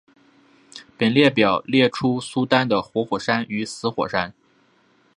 [0.97, 4.33] 本列表列出苏丹的活火山与死火山。